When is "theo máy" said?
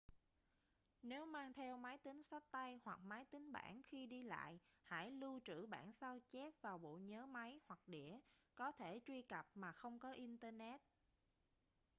1.53-1.97